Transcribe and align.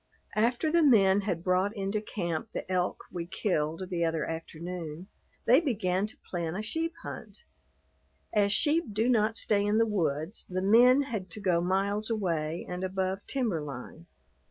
After 0.35 0.71
the 0.71 0.81
men 0.81 1.21
had 1.21 1.43
brought 1.43 1.75
into 1.77 2.01
camp 2.01 2.49
the 2.53 2.67
elk 2.71 3.03
we 3.11 3.27
killed 3.27 3.83
the 3.91 4.03
other 4.03 4.25
afternoon, 4.25 5.09
they 5.45 5.61
began 5.61 6.07
to 6.07 6.17
plan 6.27 6.55
a 6.55 6.63
sheep 6.63 6.95
hunt. 7.03 7.43
As 8.33 8.51
sheep 8.51 8.85
do 8.95 9.07
not 9.07 9.35
stay 9.37 9.63
in 9.63 9.77
the 9.77 9.85
woods, 9.85 10.47
the 10.49 10.63
men 10.63 11.03
had 11.03 11.29
to 11.29 11.39
go 11.39 11.61
miles 11.61 12.09
away 12.09 12.65
and 12.67 12.83
above 12.83 13.19
timber 13.27 13.61
line. 13.61 14.07